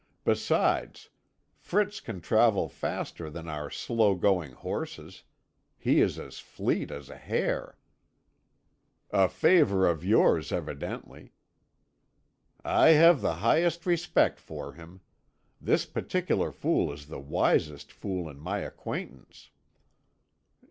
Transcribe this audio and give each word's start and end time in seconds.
Besides, 0.23 1.09
Fritz 1.59 1.99
can 1.99 2.21
travel 2.21 2.67
faster 2.67 3.29
than 3.29 3.47
our 3.47 3.69
slow 3.69 4.15
going 4.15 4.53
horses; 4.53 5.21
he 5.77 6.01
is 6.01 6.17
as 6.17 6.39
fleet 6.39 6.89
as 6.89 7.07
a 7.07 7.17
hare." 7.17 7.77
"A 9.11 9.29
favourite 9.29 9.91
of 9.91 10.03
yours, 10.03 10.51
evidently." 10.51 11.33
"I 12.65 12.87
have 12.97 13.21
the 13.21 13.35
highest 13.45 13.85
respect 13.85 14.39
for 14.39 14.73
him. 14.73 15.01
This 15.61 15.85
particular 15.85 16.51
fool 16.51 16.91
is 16.91 17.05
the 17.05 17.19
wisest 17.19 17.91
fool 17.91 18.27
in 18.27 18.39
my 18.39 18.57
acquaintance." 18.61 19.51